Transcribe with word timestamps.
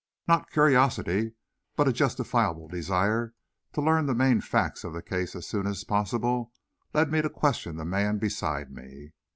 Not 0.27 0.49
curiosity, 0.49 1.33
but 1.75 1.87
a 1.87 1.93
justifiable 1.93 2.67
desire 2.67 3.35
to 3.73 3.81
learn 3.81 4.07
the 4.07 4.15
main 4.15 4.41
facts 4.41 4.83
of 4.83 4.93
the 4.93 5.03
case 5.03 5.35
as 5.35 5.45
soon 5.47 5.67
as 5.67 5.83
possible, 5.83 6.51
led 6.91 7.11
me 7.11 7.21
to 7.21 7.29
question 7.29 7.75
the 7.75 7.85
man 7.85 8.17
beside 8.17 8.71
me. 8.71 9.11